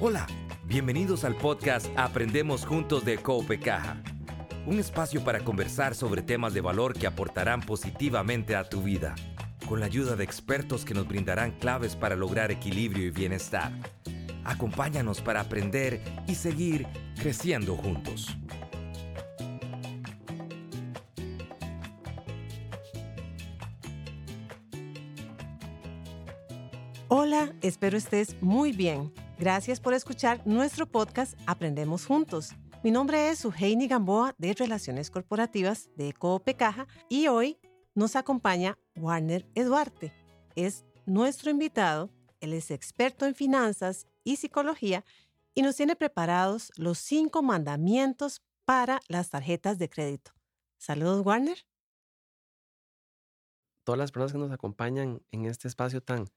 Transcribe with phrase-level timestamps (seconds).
[0.00, 0.26] Hola,
[0.64, 4.02] bienvenidos al podcast Aprendemos Juntos de Cope Caja,
[4.66, 9.14] un espacio para conversar sobre temas de valor que aportarán positivamente a tu vida,
[9.68, 13.70] con la ayuda de expertos que nos brindarán claves para lograr equilibrio y bienestar.
[14.42, 18.36] Acompáñanos para aprender y seguir creciendo juntos.
[27.06, 29.12] Hola, espero estés muy bien.
[29.44, 32.52] Gracias por escuchar nuestro podcast Aprendemos Juntos.
[32.82, 37.58] Mi nombre es Suheini Gamboa de Relaciones Corporativas de Coope Caja y hoy
[37.94, 40.14] nos acompaña Warner Eduarte.
[40.56, 42.08] Es nuestro invitado,
[42.40, 45.04] él es experto en finanzas y psicología
[45.54, 50.32] y nos tiene preparados los cinco mandamientos para las tarjetas de crédito.
[50.78, 51.58] Saludos, Warner.
[53.84, 56.30] Todas las personas que nos acompañan en este espacio tan,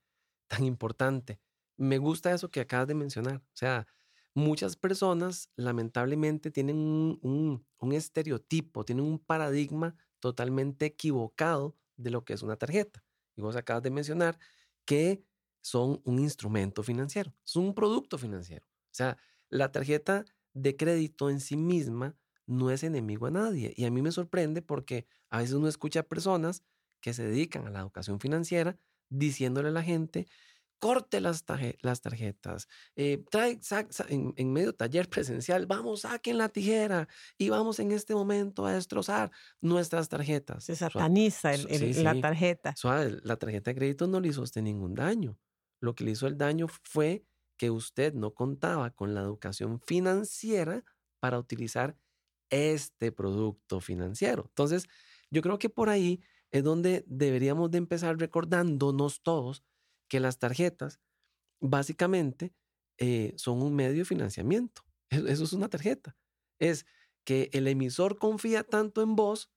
[0.46, 1.40] tan importante
[1.78, 3.36] me gusta eso que acabas de mencionar.
[3.36, 3.86] O sea,
[4.34, 12.42] muchas personas lamentablemente tienen un, estereotipo, tienen un paradigma totalmente equivocado de lo que es
[12.42, 13.04] una tarjeta.
[13.36, 14.38] Y vos acabas de mencionar
[14.84, 15.24] que
[15.60, 18.66] son un instrumento financiero, es un producto financiero.
[18.66, 19.16] O sea,
[19.48, 23.72] la tarjeta de crédito en sí misma no es enemigo a nadie.
[23.76, 26.64] Y a mí me sorprende porque a veces uno escucha a personas
[27.00, 28.78] que se dedican a la educación financiera
[29.10, 30.26] diciéndole a la gente
[30.78, 31.44] corte las,
[31.80, 33.58] las tarjetas, eh, trae,
[34.08, 39.30] en, medio taller presencial, vamos, saquen la tijera y vamos en este momento a destrozar
[39.60, 40.64] nuestras tarjetas.
[40.64, 42.74] Se sataniza la tarjeta.
[43.22, 45.38] la tarjeta de crédito no le hizo a usted ningún daño.
[45.80, 47.24] Lo que le hizo el daño fue
[47.56, 50.84] que usted no contaba con la educación financiera
[51.20, 51.96] para utilizar
[52.50, 54.46] este producto financiero.
[54.48, 54.88] Entonces,
[55.30, 59.62] yo creo que por ahí es donde deberíamos de empezar recordándonos todos
[60.08, 61.00] que las tarjetas
[61.60, 62.54] básicamente
[62.98, 64.82] eh, son un medio de financiamiento.
[65.10, 66.16] Eso es una tarjeta.
[66.58, 66.86] Es
[67.24, 69.50] que el emisor confía tanto en vos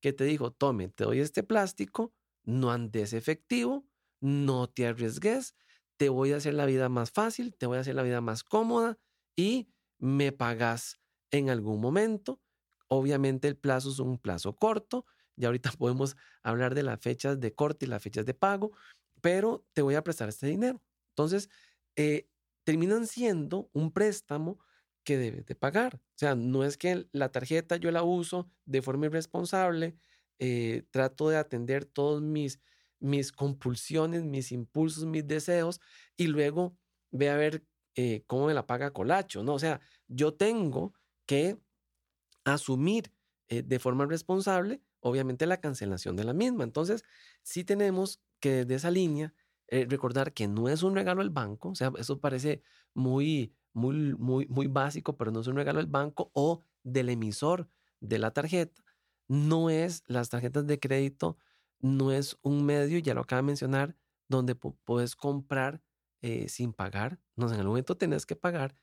[0.00, 2.14] que te dijo, tome, te doy este plástico,
[2.44, 3.86] no andes efectivo,
[4.20, 5.54] no te arriesgues,
[5.96, 8.44] te voy a hacer la vida más fácil, te voy a hacer la vida más
[8.44, 8.98] cómoda
[9.36, 9.68] y
[9.98, 12.40] me pagas en algún momento.
[12.88, 15.04] Obviamente el plazo es un plazo corto,
[15.38, 18.72] y ahorita podemos hablar de las fechas de corte y las fechas de pago,
[19.20, 20.82] pero te voy a prestar este dinero.
[21.10, 21.50] Entonces,
[21.96, 22.28] eh,
[22.64, 24.58] terminan siendo un préstamo
[25.04, 25.96] que debes de pagar.
[25.96, 29.96] O sea, no es que la tarjeta yo la uso de forma irresponsable,
[30.38, 32.60] eh, trato de atender todos mis,
[33.00, 35.80] mis compulsiones, mis impulsos, mis deseos,
[36.16, 36.76] y luego
[37.10, 37.64] ve a ver
[37.94, 39.54] eh, cómo me la paga Colacho, ¿no?
[39.54, 40.94] O sea, yo tengo
[41.26, 41.58] que
[42.44, 43.12] asumir
[43.48, 46.64] de forma responsable, obviamente, la cancelación de la misma.
[46.64, 47.04] Entonces,
[47.42, 49.34] sí tenemos que desde esa línea,
[49.68, 52.62] eh, recordar que no es un regalo del banco, o sea, eso parece
[52.94, 57.68] muy, muy, muy, muy básico, pero no es un regalo del banco o del emisor
[58.00, 58.82] de la tarjeta.
[59.28, 61.36] No es, las tarjetas de crédito
[61.80, 63.96] no es un medio, ya lo acaba de mencionar,
[64.28, 65.82] donde puedes comprar
[66.22, 67.20] eh, sin pagar.
[67.36, 68.74] No, en el momento tenés que pagar.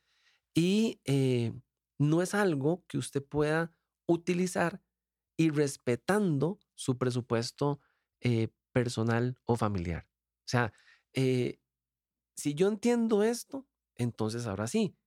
[0.54, 1.54] Y eh,
[2.00, 3.72] no es algo que usted pueda
[4.08, 4.82] utilizar
[5.38, 7.80] y respetando su presupuesto
[8.75, 10.06] personal o familiar.
[10.40, 10.74] O sea,
[11.13, 11.59] eh,
[12.36, 13.66] si yo entiendo esto,
[13.96, 14.97] entonces ahora sí,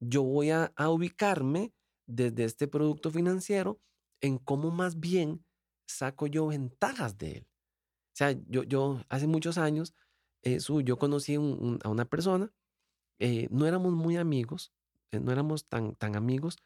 [0.00, 1.72] yo voy a, ubicarme
[2.06, 3.80] desde este producto financiero
[4.20, 5.42] en cómo más bien
[5.86, 7.46] saco yo ventajas de él.
[8.12, 9.94] O sea, yo, yo hace muchos años,
[10.42, 12.52] eh, yo conocí a una persona,
[13.18, 14.74] eh, no éramos muy amigos,
[15.10, 16.58] no éramos tan, tan amigos,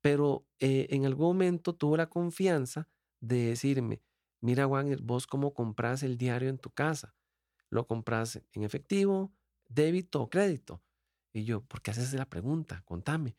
[0.00, 2.88] pero en algún momento tuvo la confianza
[3.20, 4.02] de decirme,
[4.42, 7.14] Mira, Juan, vos cómo compras el diario en tu casa.
[7.70, 9.32] ¿Lo compras en efectivo,
[9.68, 10.82] débito o crédito?
[11.32, 12.82] Y yo, ¿por qué haces la pregunta?
[12.84, 13.38] Contame.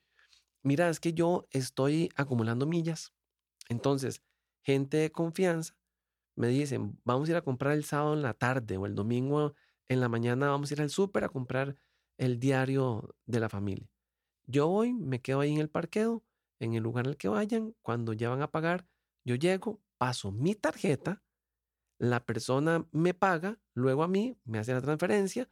[0.63, 3.13] Mira, es que yo estoy acumulando millas.
[3.67, 4.23] Entonces,
[4.63, 5.75] gente de confianza
[6.35, 9.55] me dicen, vamos a ir a comprar el sábado en la tarde o el domingo
[9.89, 11.75] en la mañana, vamos a ir al súper a comprar
[12.17, 13.91] el diario de la familia.
[14.47, 16.23] Yo voy, me quedo ahí en el parqueo,
[16.59, 18.87] en el lugar al que vayan, cuando ya van a pagar,
[19.25, 21.23] yo llego, paso mi tarjeta,
[21.97, 25.47] la persona me paga, luego a mí me hace la transferencia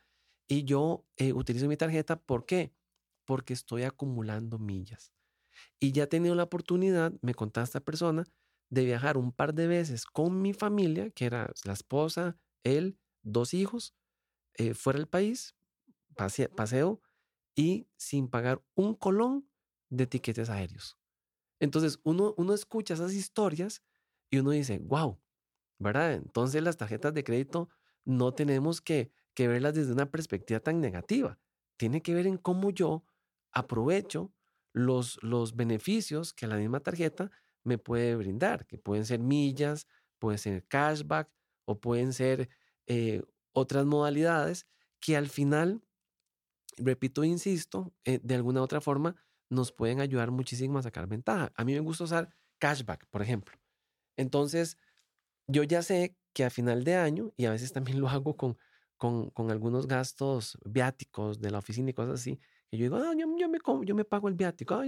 [0.45, 2.21] y yo eh, utilizo mi tarjeta.
[2.21, 2.75] ¿Por qué?
[3.23, 5.13] Porque estoy acumulando millas.
[5.79, 8.25] Y ya he tenido la oportunidad, me contaba esta persona,
[8.69, 13.53] de viajar un par de veces con mi familia, que era la esposa, él, dos
[13.53, 13.95] hijos,
[14.55, 15.55] eh, fuera del país,
[16.57, 17.01] paseo,
[17.55, 19.49] y sin pagar un colón
[19.89, 20.97] de tiquetes aéreos.
[21.61, 23.81] Entonces uno, uno escucha esas historias
[24.31, 25.19] y uno dice, wow,
[25.77, 26.13] ¿verdad?
[26.13, 27.69] Entonces las tarjetas de crédito
[28.05, 31.39] no tenemos que, verlas desde una perspectiva tan negativa.
[31.77, 33.03] tiene que ver en cómo yo
[33.51, 34.31] aprovecho
[34.71, 37.31] los, los beneficios que la misma tarjeta
[37.63, 39.87] me puede brindar, que pueden ser millas,
[40.19, 41.31] puede ser cashback
[41.65, 42.49] o pueden ser
[42.85, 44.67] eh, otras modalidades
[44.99, 45.83] que al final,
[46.77, 49.15] repito insisto, eh, de alguna otra forma
[49.49, 51.51] nos pueden ayudar muchísimo a sacar ventaja.
[51.55, 52.29] A mí me gusta usar
[52.59, 53.60] cashback, por ejemplo.
[54.17, 54.77] Entonces,
[55.47, 58.57] yo ya sé que a final de año, y a veces también lo hago con,
[58.97, 63.27] con, algunos gastos viáticos de la oficina y cosas así, que yo digo, ah, yo,
[63.27, 64.75] me, yo me pago el viático.
[64.75, 64.85] Ah,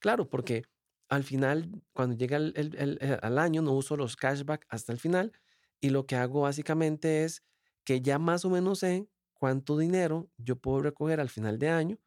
[0.00, 0.62] claro, porque
[1.08, 5.32] al final, cuando llega el, el, al año, no uso los cashback hasta el final
[5.80, 7.42] y lo que hago básicamente es
[7.84, 11.98] que ya más o menos sé cuánto dinero yo puedo recoger al final de año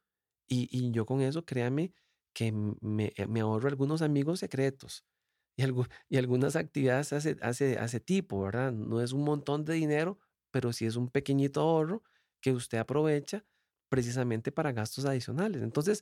[0.48, 1.94] y, y yo con eso, créame,
[2.34, 5.06] que me, eh, me, ahorro algunos amigos secretos
[6.10, 8.72] y, algunas actividades hace, hace, hace tipo, ¿verdad?
[8.72, 10.20] No es un montón de dinero,
[10.52, 12.04] pero sí es un pequeñito ahorro
[12.42, 13.46] que usted aprovecha
[13.90, 15.62] precisamente para gastos adicionales.
[15.62, 16.02] Entonces,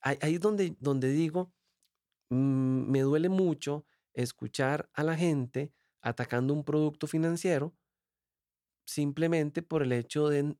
[0.00, 1.52] ahí, es donde, donde digo,
[2.30, 5.72] Mm, me duele mucho escuchar a la gente
[6.02, 7.76] atacando un producto financiero
[8.84, 10.56] simplemente por el hecho de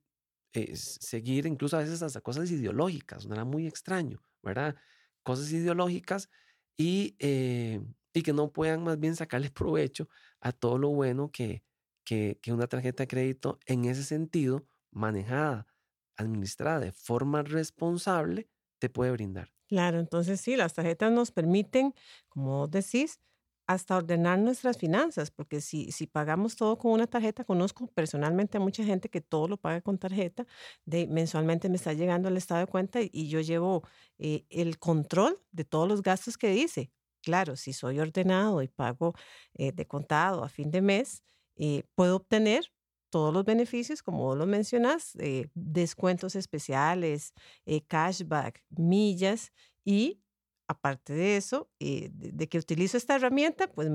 [0.55, 4.77] eh, seguir incluso a veces hasta cosas ideológicas, era muy extraño, ¿verdad?
[5.23, 6.31] Cosas ideológicas
[6.77, 7.81] y, eh,
[8.17, 10.09] y que no puedan más bien sacarle provecho
[10.41, 11.63] a todo lo bueno que,
[12.03, 15.67] que, que una tarjeta de crédito en ese sentido, manejada,
[16.17, 18.49] administrada de forma responsable,
[18.79, 19.53] te puede brindar.
[19.69, 21.93] Claro, entonces sí, las tarjetas nos permiten,
[22.31, 23.21] como decís,
[23.67, 28.61] hasta ordenar nuestras finanzas, porque si, si pagamos todo con una tarjeta, conozco personalmente a
[28.61, 30.47] mucha gente que todo lo paga con tarjeta,
[30.87, 33.83] de, mensualmente me está llegando el estado de cuenta y, yo llevo
[34.19, 36.93] eh, el control de todos los gastos que dice.
[37.27, 39.13] Claro, si soy ordenado y pago
[39.55, 41.25] eh, de contado a fin de mes,
[41.57, 42.67] eh, puedo obtener
[43.11, 47.33] todos los beneficios, como lo mencionas, eh, descuentos especiales,
[47.65, 49.51] eh, cashback, millas
[49.85, 50.23] y
[50.69, 53.89] aparte de eso, eh, de, que utilizo esta herramienta, pues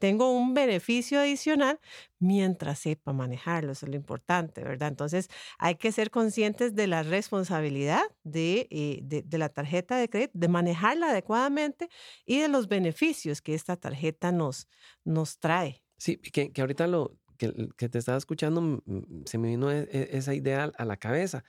[0.00, 1.80] tengo un beneficio adicional
[2.18, 4.88] mientras sepa manejarlo, eso es lo importante, ¿verdad?
[4.88, 5.28] Entonces
[5.58, 11.10] hay que ser conscientes de la responsabilidad de, de, la tarjeta de crédito, de manejarla
[11.10, 11.88] adecuadamente
[12.24, 14.68] y de los beneficios que esta tarjeta nos,
[15.04, 15.82] nos trae.
[15.98, 18.82] Sí, que, que ahorita lo, que, te estaba escuchando,
[19.26, 21.44] se me vino e, e, esa idea a la cabeza,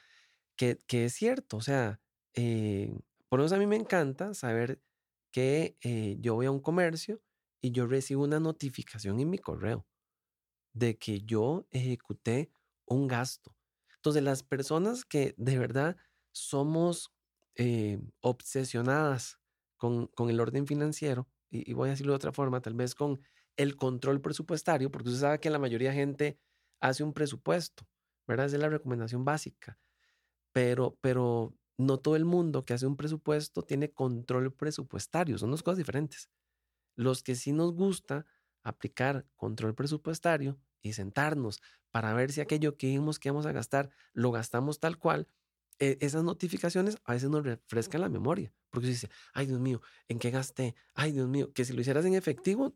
[0.55, 1.99] que, que es cierto, o sea,
[2.33, 2.93] eh,
[3.35, 4.81] por eso a mí me encanta saber
[5.29, 7.21] que eh, yo voy a un comercio
[7.61, 9.85] y yo recibo una notificación en mi correo
[10.71, 12.49] de que yo ejecuté
[12.85, 13.53] un gasto.
[13.95, 15.97] Entonces, las personas que de verdad
[16.31, 17.11] somos
[17.55, 19.37] eh, obsesionadas
[19.75, 23.19] con, con, el orden financiero, y, voy a decirlo de otra forma, tal vez con
[23.57, 26.39] el control presupuestario, porque usted sabe que la mayoría de gente
[26.79, 27.85] hace un presupuesto,
[28.27, 28.45] ¿verdad?
[28.45, 29.77] Esa es la recomendación básica.
[30.53, 35.63] Pero, pero no todo el mundo que hace un presupuesto tiene control presupuestario, son dos
[35.63, 36.29] cosas diferentes.
[36.95, 38.25] Los que sí nos gusta
[38.63, 41.61] aplicar control presupuestario y sentarnos
[41.91, 45.27] para ver si aquello que vimos que vamos a gastar lo gastamos tal cual,
[45.79, 49.81] e, esas notificaciones a veces nos refrescan la memoria, porque se dice, ay Dios mío,
[50.07, 50.75] ¿en qué gasté?
[50.93, 52.75] Ay Dios mío, que si lo hicieras en efectivo,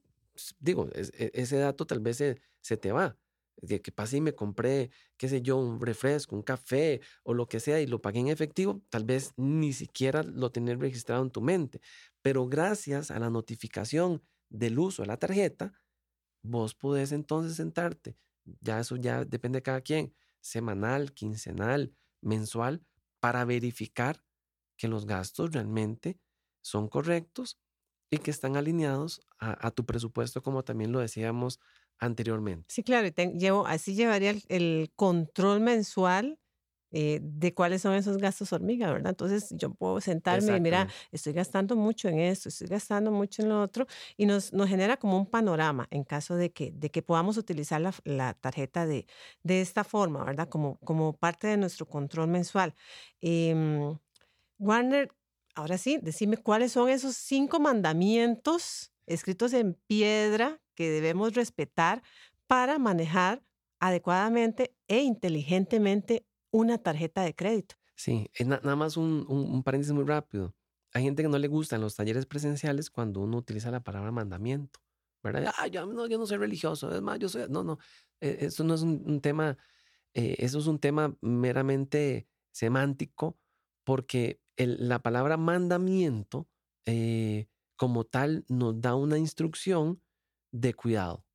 [0.60, 3.18] digo, e, ese dato tal vez se, te va.
[3.61, 7.47] De que pase y me compré, qué sé yo, un refresco, un café o lo
[7.47, 11.31] que sea y lo pagué en efectivo, tal vez ni siquiera lo tener registrado en
[11.31, 11.81] tu mente.
[12.21, 15.73] Pero gracias a la notificación del uso de la tarjeta,
[16.42, 18.18] vos podés entonces sentarte.
[18.61, 22.83] Ya eso ya depende de cada quien, semanal, quincenal, mensual,
[23.19, 24.23] para verificar
[24.78, 26.19] que los gastos realmente
[26.61, 27.59] son correctos
[28.09, 31.59] y que están alineados a, tu presupuesto, como también lo decíamos
[31.99, 32.65] anteriormente.
[32.68, 36.39] Sí, claro, llevo, así llevaría el, control mensual
[36.91, 39.11] eh, de cuáles son esos gastos hormiga, ¿verdad?
[39.11, 43.49] Entonces yo puedo sentarme y mira, estoy gastando mucho en esto, estoy gastando mucho en
[43.49, 43.85] lo otro,
[44.18, 47.79] y nos, nos genera como un panorama en caso de que, de que podamos utilizar
[47.79, 49.06] la, la tarjeta de,
[49.44, 50.49] de esta forma, ¿verdad?
[50.49, 52.73] Como, como parte de nuestro control mensual.
[53.21, 53.97] Em,
[54.57, 55.11] Warner,
[55.56, 62.02] ahora sí, decime cuáles son esos cinco mandamientos escritos en piedra que debemos respetar
[62.48, 63.44] para manejar
[63.81, 67.76] adecuadamente e inteligentemente una tarjeta de crédito.
[67.98, 70.56] Sí, nada más un, paréntesis muy rápido.
[70.94, 74.80] Hay gente que no le gustan los talleres presenciales cuando uno utiliza la palabra mandamiento,
[75.21, 75.52] ¿verdad?
[75.57, 77.50] Ah, yo no, yo no soy religioso, es más, yo soy...
[77.50, 77.78] No, no,
[78.21, 79.57] e, eso no es un, tema,
[80.14, 83.38] eh, eso es un tema meramente semántico
[83.83, 86.48] porque la palabra mandamiento
[86.86, 90.02] eh, como tal nos da una instrucción
[90.51, 91.25] de cuidado.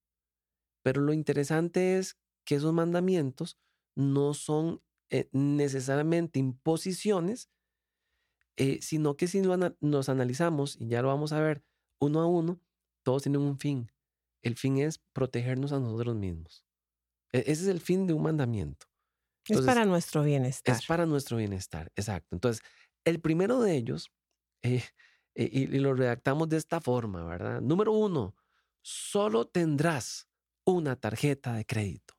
[0.83, 3.59] Pero lo interesante es que esos mandamientos
[3.97, 7.51] no son eh, necesariamente imposiciones,
[8.57, 9.43] eh, sino que si
[9.81, 11.65] nos analizamos, y ya lo vamos a ver
[12.01, 12.61] uno a uno,
[13.03, 13.91] todos tienen un fin.
[14.43, 16.65] El fin es protegernos a nosotros mismos.
[17.33, 18.87] E, ese es el fin de un mandamiento.
[19.49, 20.75] es para nuestro bienestar.
[20.75, 22.37] Es para nuestro bienestar, exacto.
[22.37, 22.63] Entonces,
[23.05, 24.13] el primero de ellos,
[24.63, 24.83] eh,
[25.35, 27.61] y, lo redactamos de esta forma, ¿verdad?
[27.61, 28.35] Número uno,
[28.85, 30.29] solo tendrás
[30.65, 32.15] una tarjeta de crédito.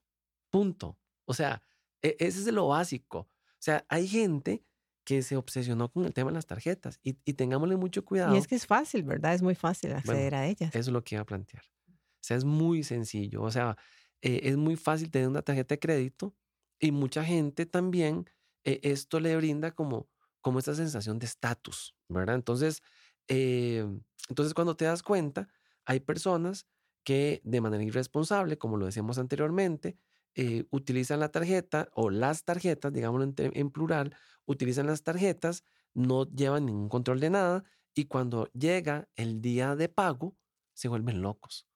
[0.49, 0.97] Punto.
[1.25, 1.61] O sea,
[2.01, 3.19] e, ese es lo básico.
[3.19, 4.65] O sea, hay gente
[5.03, 8.33] que se obsesionó con el tema de las tarjetas y, tengámosle mucho cuidado.
[8.33, 9.35] Y es que es fácil, ¿verdad?
[9.35, 10.71] Es muy fácil acceder a ellas.
[10.71, 11.63] Eso es lo que iba a plantear.
[11.87, 13.43] O sea, es muy sencillo.
[13.43, 13.77] O sea,
[14.21, 16.35] eh, es muy fácil tener una tarjeta de crédito
[16.79, 18.27] y mucha gente también
[18.63, 20.09] eh, esto le brinda como,
[20.41, 22.33] como esta sensación de estatus, ¿verdad?
[22.33, 22.81] Entonces,
[23.27, 23.85] eh,
[24.29, 25.47] entonces, cuando te das cuenta,
[25.85, 26.67] hay personas
[27.03, 29.97] que de manera irresponsable, como lo decíamos anteriormente,
[30.33, 34.15] eh, utilizan la tarjeta o las tarjetas, digámoslo en, plural,
[34.45, 35.63] utilizan las tarjetas,
[35.93, 37.63] no llevan ningún control de nada
[37.93, 40.35] y cuando llega el día de pago,
[40.73, 41.67] se vuelven locos.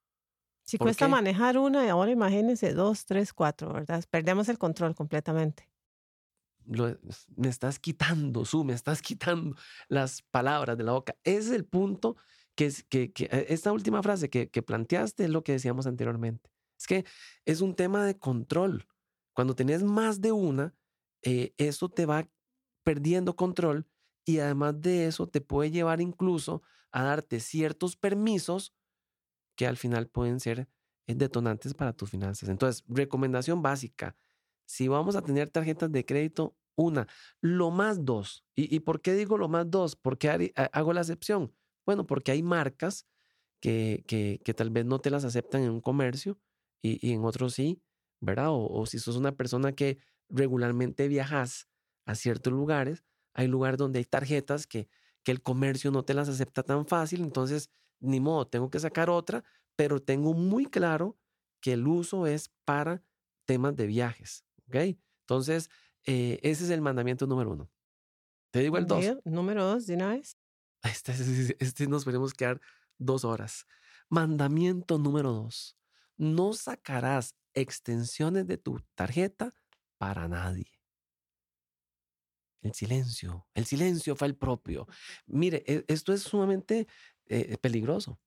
[0.64, 4.04] Si cuesta manejar una, ahora imagínense dos, tres, cuatro, ¿verdad?
[4.12, 5.70] Perdemos el control completamente
[6.70, 9.56] me estás quitando, su, me estás quitando
[9.88, 11.16] las palabras de la boca.
[11.24, 12.16] Ese es el punto
[12.60, 16.52] que, es, que, eh, esta última frase que, planteaste es lo que decíamos anteriormente.
[16.78, 17.06] Es que
[17.46, 18.86] es un tema de control.
[19.34, 20.76] Cuando tenés más de una,
[21.22, 22.28] eh, eso te va
[22.84, 23.88] perdiendo control
[24.26, 26.62] y además de eso te puede llevar incluso
[26.92, 28.76] a darte ciertos permisos
[29.56, 30.68] que al final pueden ser
[31.08, 32.50] eh, detonantes para tus finanzas.
[32.50, 34.18] Entonces, recomendación básica,
[34.66, 37.08] si vamos a tener tarjetas de crédito, una,
[37.40, 38.44] lo más dos.
[38.54, 39.96] ¿Y, por qué digo lo más dos?
[39.96, 41.54] ¿Por qué hago la excepción?
[41.90, 43.08] Bueno, porque hay marcas
[43.62, 46.40] que, que, tal vez no te las aceptan en un comercio
[46.84, 47.82] y, en otros sí,
[48.20, 48.50] ¿verdad?
[48.52, 49.98] O, si sos una persona que
[50.30, 51.68] regularmente viajas
[52.06, 53.04] a ciertos lugares,
[53.34, 54.88] hay lugares donde hay tarjetas que,
[55.24, 59.10] que el comercio no te las acepta tan fácil, entonces ni modo, tengo que sacar
[59.10, 59.44] otra,
[59.76, 61.18] pero tengo muy claro
[61.60, 63.02] que el uso es para
[63.46, 64.96] temas de viajes, ¿ok?
[65.22, 65.72] Entonces,
[66.06, 67.72] eh, ese es el mandamiento número uno.
[68.52, 69.04] Te digo el dos.
[69.26, 70.20] Número dos, de una.
[70.84, 71.14] Este,
[71.60, 72.62] este, nos podemos quedar
[72.98, 73.66] dos horas.
[74.10, 75.78] Mandamiento número dos.
[76.18, 79.54] No sacarás extensiones de tu tarjeta
[79.98, 80.72] para nadie.
[82.62, 84.88] El silencio, el silencio fue el propio.
[85.28, 86.88] Mire, e, esto es sumamente
[87.28, 88.20] eh, peligroso,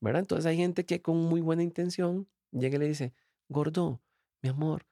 [0.00, 0.20] ¿verdad?
[0.20, 3.14] Entonces hay gente que con muy buena intención llega y le dice,
[3.48, 4.02] gordo,
[4.42, 4.86] mi amor,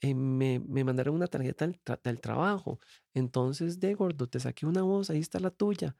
[0.00, 1.66] eh, me, me, mandaron una tarjeta
[2.04, 2.78] del, trabajo.
[3.14, 5.96] Entonces, de gordo, te saqué una voz, ahí está la tuya.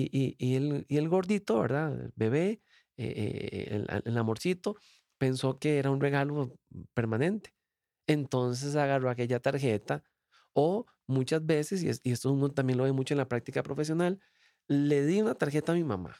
[0.00, 2.10] Y, el, y gordito, ¿verdad?
[2.14, 2.60] Bebé,
[2.96, 4.76] eh, el, el, amorcito,
[5.18, 6.56] pensó que era un regalo
[6.94, 7.54] permanente.
[8.06, 10.04] Entonces agarró aquella tarjeta
[10.52, 14.20] o muchas veces, y, y esto uno también lo ve mucho en la práctica profesional,
[14.68, 16.16] le di una tarjeta a mi mamá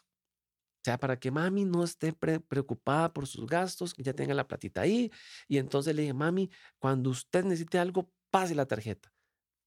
[0.78, 4.46] o sea, para que mami no esté preocupada por sus gastos, que ya tenga la
[4.46, 5.10] platita ahí.
[5.48, 9.12] Y entonces le dije, mami, cuando usted necesite algo, pase la tarjeta.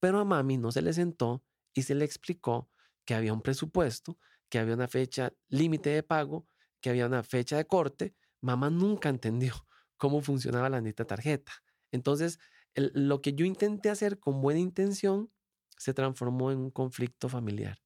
[0.00, 2.70] Pero a mami no se le sentó y se le explicó
[3.04, 4.18] que había un presupuesto,
[4.48, 6.46] que había una fecha límite de pago,
[6.80, 8.14] que había una fecha de corte.
[8.40, 9.54] Mamá nunca entendió
[9.96, 11.52] cómo funcionaba la neta tarjeta.
[11.90, 12.38] Entonces,
[12.74, 15.30] lo que yo intenté hacer con buena intención
[15.76, 17.78] se transformó en un conflicto familiar.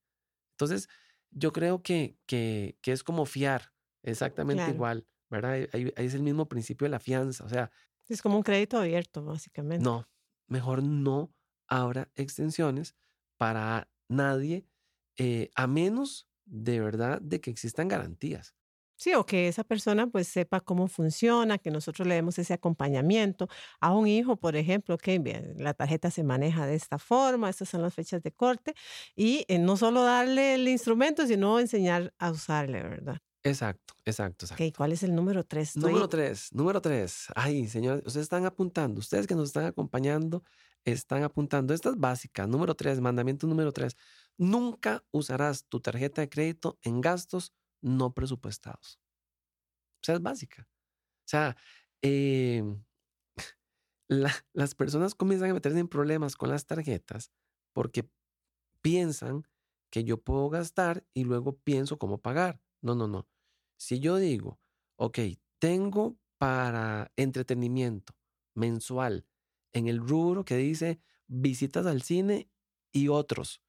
[0.53, 0.89] Entonces,
[1.31, 5.69] yo creo que, que, que es como fiar, exactamente igual, ¿verdad?
[5.73, 7.71] Ahí, es el mismo principio de la fianza, o sea.
[8.09, 9.85] Es como un crédito abierto, básicamente.
[9.85, 10.09] No,
[10.47, 11.35] mejor no
[11.67, 12.95] abra extensiones
[13.37, 14.67] para nadie,
[15.17, 18.55] eh, a menos de verdad de que existan garantías.
[18.99, 23.47] Sí, o que esa persona pues sepa cómo funciona, que nosotros le demos ese acompañamiento
[23.81, 25.21] a un hijo, por ejemplo, que
[25.59, 28.75] la tarjeta se maneja de esta forma, estas son las fechas de corte,
[29.15, 33.19] y eh, no solo darle el instrumento, sino enseñar a usarle, ¿verdad?
[33.43, 34.65] Exacto, exacto, exacto.
[34.77, 35.77] ¿Cuál es el número tres?
[35.77, 37.27] Número tres, número tres.
[37.37, 40.43] Ay, señores, ustedes están apuntando, ustedes que nos están acompañando,
[40.85, 41.75] están apuntando.
[41.75, 42.47] Esta es básica.
[42.47, 43.97] Número tres, mandamiento número tres.
[44.39, 49.01] Nunca usarás tu tarjeta de crédito en gastos no presupuestados.
[50.03, 50.69] O sea, es básica.
[51.27, 51.57] O sea,
[52.03, 52.85] em,
[54.09, 57.33] las personas comienzan a meterse en problemas con las tarjetas
[57.73, 58.09] porque
[58.83, 59.45] piensan
[59.91, 62.63] que yo puedo gastar y luego pienso cómo pagar.
[62.83, 63.29] No, no, no.
[63.79, 64.61] Si yo digo,
[64.97, 65.19] ok,
[65.61, 68.15] tengo para entretenimiento
[68.55, 69.27] mensual
[69.73, 72.51] en el rubro que dice visitas al cine
[72.93, 73.63] y otros,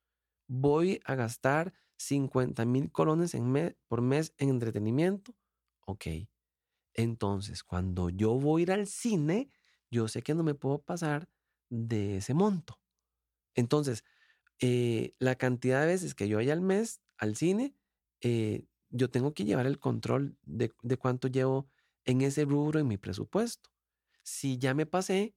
[0.48, 3.36] voy a gastar 50 mil colones
[3.88, 5.36] por mes en entretenimiento.
[5.86, 6.06] Ok.
[6.94, 9.52] Entonces, cuando yo voy a ir al cine,
[9.92, 11.30] yo sé que no me puedo pasar
[11.70, 12.80] de ese monto.
[13.56, 14.04] Entonces,
[14.62, 17.76] eh, la cantidad de veces que yo vaya al mes al cine,
[18.22, 21.70] eh, yo tengo que llevar el control de, de cuánto llevo
[22.06, 23.72] en ese rubro en mi presupuesto.
[24.24, 25.36] Si ya me pasé,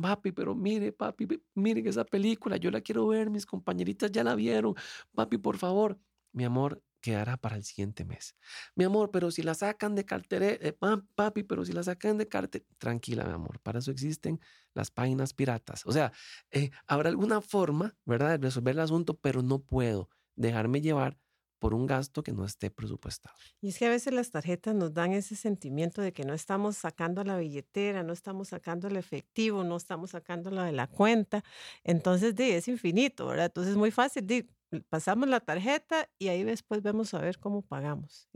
[0.00, 4.34] papi, pero mire, papi, mire esa película, yo la quiero ver, mis compañeritas ya la
[4.34, 4.74] vieron,
[5.14, 5.98] papi, por favor,
[6.32, 8.36] mi amor, quedará para el siguiente mes.
[8.74, 10.76] Mi amor, pero si la sacan de cartera, eh,
[11.14, 14.40] papi, pero si la sacan de cartera, tranquila, mi amor, para eso existen
[14.74, 15.86] las páginas piratas.
[15.86, 16.12] O sea,
[16.50, 21.18] eh, habrá alguna forma, ¿verdad?, de resolver el asunto, pero no puedo dejarme llevar
[21.60, 23.36] por un gasto que no esté presupuestado.
[23.60, 26.78] Y es que a veces las tarjetas nos dan ese sentimiento de que no estamos
[26.78, 31.44] sacando la billetera, no estamos sacando el efectivo, no estamos sacando lo de la cuenta.
[31.84, 33.46] Entonces, di, es infinito, ¿verdad?
[33.46, 34.48] Entonces es muy fácil, di,
[34.88, 38.28] pasamos la tarjeta y ahí después vemos a ver cómo pagamos.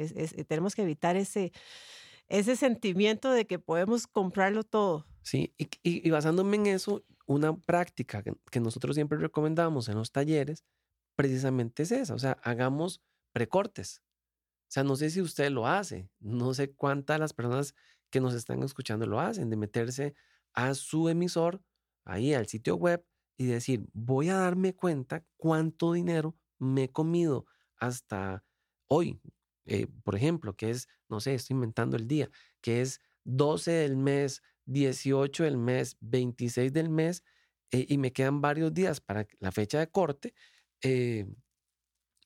[0.46, 1.50] tenemos que evitar ese,
[2.28, 5.06] ese sentimiento de que podemos comprarlo todo.
[5.22, 10.12] Sí, y, y, basándome en eso, una práctica que, que nosotros siempre recomendamos en los
[10.12, 10.62] talleres
[11.14, 13.00] precisamente es esa, o sea, hagamos
[13.34, 14.02] precortes.
[14.68, 17.74] O sea, no sé si usted lo hace, no sé cuántas las personas
[18.10, 20.14] que nos están escuchando lo hacen, de meterse
[20.54, 21.62] a su emisor,
[22.04, 23.04] ahí al sitio web
[23.36, 28.44] y decir, voy a darme cuenta cuánto dinero me he comido hasta
[28.86, 29.20] hoy,
[29.66, 33.96] eh, por ejemplo, que es, no sé, estoy inventando el día, que es 12 del
[33.96, 37.24] mes, 18 del mes, 26 del mes,
[37.72, 40.34] eh, y me quedan varios días para la fecha de corte,
[40.82, 41.26] eh,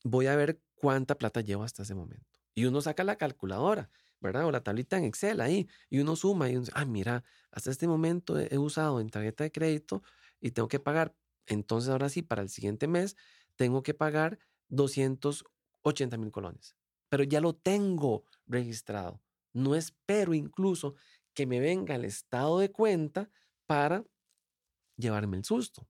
[0.05, 2.39] voy a ver cuánta plata llevo hasta ese momento.
[2.55, 4.47] Y uno saca la calculadora, ¿verdad?
[4.47, 7.71] O la tablita en Excel ahí, y uno suma y uno dice, ah, mira, hasta
[7.71, 10.03] este momento he, usado en tarjeta de crédito
[10.41, 11.15] y tengo que pagar,
[11.47, 13.17] entonces ahora sí, para el siguiente mes,
[13.57, 16.77] tengo que pagar 280 mil colones.
[17.09, 19.23] Pero ya lo tengo registrado.
[19.53, 20.95] No espero incluso
[21.33, 23.31] que me venga el estado de cuenta
[23.67, 24.05] para
[24.97, 25.89] llevarme el susto.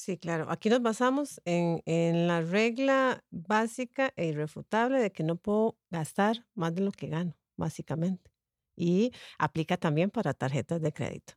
[0.00, 0.46] Sí, claro.
[0.48, 6.46] Aquí nos basamos en, en, la regla básica e irrefutable de que no puedo gastar
[6.54, 8.32] más de lo que gano, básicamente.
[8.74, 11.34] Y aplica también para tarjetas de crédito.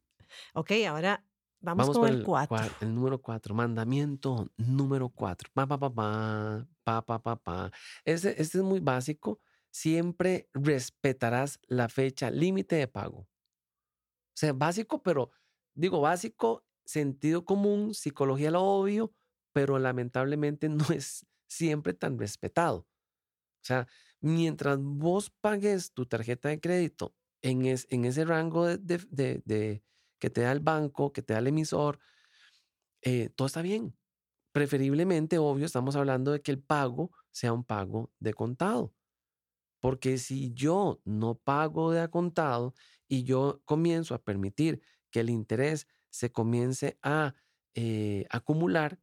[0.54, 1.26] Ok, ahora
[1.60, 2.58] vamos, con el 4.
[2.80, 5.50] El, número 4, mandamiento número 4.
[5.54, 7.72] Pa, pa, pa, pa, pa, pa, pa,
[8.06, 9.42] Este, este es muy básico.
[9.72, 13.18] Siempre respetarás la fecha límite de pago.
[13.18, 15.32] O sea, básico, pero
[15.76, 19.14] digo básico sentido común, psicología lo obvio,
[19.54, 22.88] pero lamentablemente no es siempre tan respetado.
[23.64, 23.88] O sea,
[24.20, 29.84] mientras vos pagues tu tarjeta de crédito en, en ese rango de,
[30.20, 32.00] que te da el banco, que te da el emisor,
[33.02, 33.98] eh, todo está bien.
[34.54, 38.94] Preferiblemente, obvio, estamos hablando de que el pago sea un pago de contado.
[39.82, 42.74] Porque si yo no pago de contado
[43.08, 47.34] y yo comienzo a permitir que el interés se comience a
[47.74, 49.00] eh, acumular,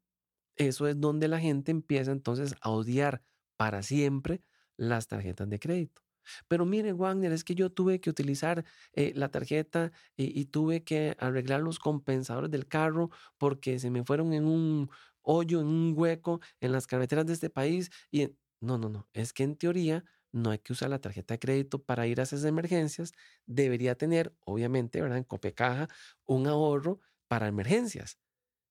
[0.54, 3.22] eso es donde la gente empieza entonces a odiar
[3.56, 4.42] para siempre
[4.76, 6.02] las tarjetas de crédito.
[6.46, 11.16] Pero mire, Wagner, es que yo tuve que utilizar eh, la tarjeta y, tuve que
[11.18, 14.88] arreglar los compensadores del carro porque se me fueron en un
[15.22, 17.90] hoyo, en un hueco en las carreteras de este país.
[18.12, 18.28] Y
[18.60, 21.82] no, no, no, es que en teoría no hay que usar la tarjeta de crédito
[21.82, 23.12] para ir a esas emergencias.
[23.46, 25.18] Debería tener, obviamente, ¿verdad?
[25.18, 25.88] En Copecaja,
[26.26, 28.18] un ahorro para emergencias.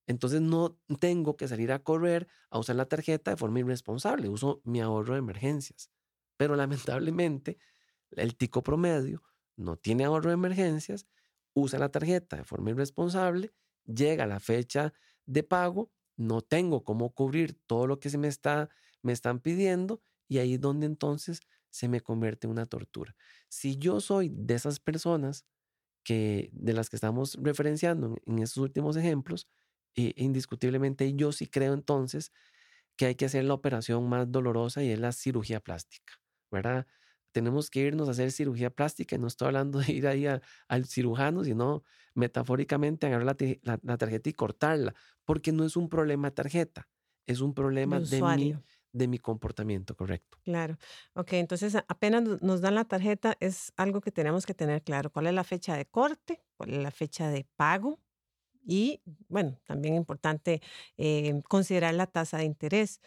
[0.08, 4.30] Entonces no tengo que salir a correr a usar la tarjeta de forma irresponsable.
[4.30, 5.92] Uso mi ahorro de emergencias.
[6.38, 7.60] Pero lamentablemente,
[8.12, 9.24] el tico promedio
[9.56, 11.06] no tiene ahorro de emergencias,
[11.54, 13.54] usa la tarjeta de forma irresponsable,
[13.86, 14.94] llega la fecha
[15.26, 18.70] de pago, no tengo cómo cubrir todo lo que se me, está,
[19.02, 23.16] me están pidiendo y ahí es donde entonces se me convierte en una tortura.
[23.50, 25.46] Si yo soy de esas personas
[26.04, 29.50] que de las que estamos referenciando en, estos últimos ejemplos,
[29.96, 32.32] eh, indiscutiblemente yo sí creo entonces
[32.96, 36.14] que hay que hacer la operación más dolorosa y es la cirugía plástica,
[36.52, 36.88] ¿verdad?
[37.32, 40.86] Tenemos que irnos a hacer cirugía plástica y no estoy hablando de ir ahí al
[40.86, 46.36] cirujano, sino metafóricamente agarrar la, la, tarjeta y cortarla, porque no es un problema de
[46.36, 46.90] tarjeta,
[47.26, 48.60] es un problema de, de
[48.92, 50.38] de mi comportamiento, correcto.
[50.44, 50.78] Claro.
[51.14, 55.12] Ok, entonces apenas nos dan la tarjeta, es algo que tenemos que tener claro.
[55.12, 56.42] ¿Cuál es la fecha de corte?
[56.58, 58.00] ¿Cuál es la fecha de pago?
[58.66, 60.62] Y, bueno, también importante
[60.98, 63.02] eh, considerar la tasa de interés.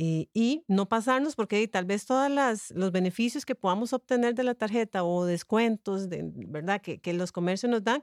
[0.00, 2.30] Y, no pasarnos porque tal vez todos
[2.72, 6.80] los beneficios que podamos obtener de la tarjeta o descuentos, de, ¿verdad?
[6.80, 8.02] Que, que los comercios nos dan,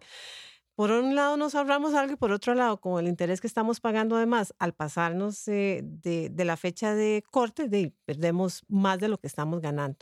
[0.76, 3.80] por un lado nos ahorramos algo y por otro lado, con el interés que estamos
[3.80, 9.08] pagando además, al pasarnos eh, de, de, la fecha de corte, de, perdemos más de
[9.08, 9.98] lo que estamos ganando.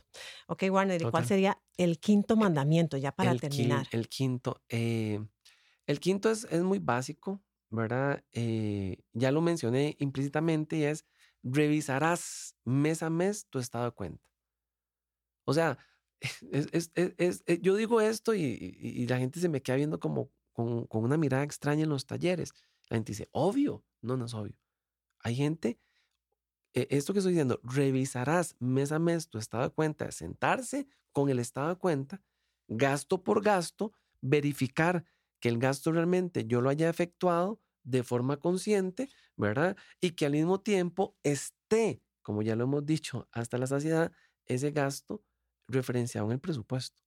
[0.47, 3.87] Ok, Warner, ¿y cuál sería el quinto mandamiento ya para terminar?
[3.91, 5.23] el quinto, eh,
[5.85, 8.23] el quinto es, es muy básico, ¿verdad?
[8.31, 11.05] Eh, ya lo mencioné implícitamente y es,
[11.43, 14.23] revisarás mes a mes tu estado de cuenta.
[15.45, 15.77] O sea,
[16.51, 21.03] es, eh, yo digo esto y, la gente se me queda viendo como con, con,
[21.03, 22.53] una mirada extraña en los talleres.
[22.89, 24.55] La gente dice, obvio, no, no es obvio.
[25.19, 25.79] Hay gente,
[26.73, 31.29] e, esto que estoy diciendo, revisarás mes a mes tu estado de cuenta, sentarse con
[31.29, 32.21] el estado de cuenta,
[32.67, 35.05] gasto por gasto, verificar
[35.39, 39.75] que el gasto realmente yo lo haya efectuado de forma consciente, ¿verdad?
[39.99, 44.11] Y que al mismo tiempo esté, como ya lo hemos dicho hasta la saciedad,
[44.45, 45.23] ese gasto
[45.67, 47.01] referenciado en el presupuesto.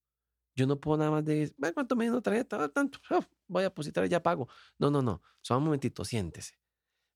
[0.54, 2.68] Yo no puedo nada más decir, ¿cuánto me dio tarjeta?
[2.68, 2.98] Tanto,
[3.48, 4.48] voy a depositar ya pago.
[4.78, 5.22] No, no, no.
[5.42, 6.58] Solo un momentito, siéntese.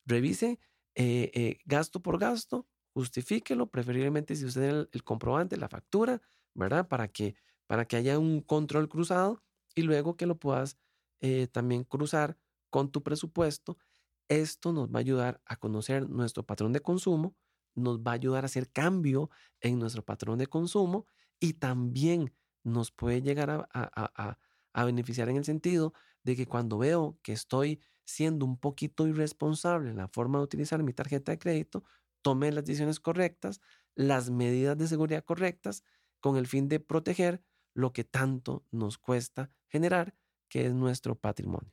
[0.07, 0.59] Revise
[0.95, 6.21] eh, eh, gasto por gasto, justifíquelo, preferiblemente si usted el, el comprobante, la factura,
[6.55, 6.89] ¿verdad?
[6.89, 9.43] Para que, para que haya un control cruzado
[9.75, 10.79] y luego que lo puedas
[11.21, 12.37] eh, también cruzar
[12.71, 13.79] con tu presupuesto.
[14.29, 17.37] Esto nos va a ayudar a conocer nuestro patrón de consumo,
[17.75, 21.07] nos va a ayudar a hacer cambio en nuestro patrón de consumo
[21.41, 24.39] y también nos puede llegar a, a,
[24.73, 29.91] a, beneficiar en el sentido de que cuando veo que estoy siendo un poquito irresponsable
[29.91, 31.85] en la forma de utilizar mi tarjeta de crédito,
[32.23, 33.61] tome las decisiones correctas,
[33.95, 35.85] las medidas de seguridad correctas,
[36.21, 37.43] con el fin de proteger
[37.75, 40.15] lo que tanto nos cuesta generar,
[40.49, 41.73] que es nuestro patrimonio.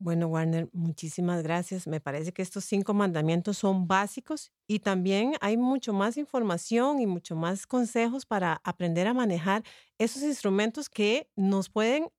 [0.00, 1.88] Bueno, Warner, muchísimas gracias.
[1.88, 7.06] Me parece que estos cinco mandamientos son básicos y también hay mucho más información y
[7.06, 9.64] mucho más consejos para aprender a manejar
[9.98, 12.10] esos instrumentos que nos pueden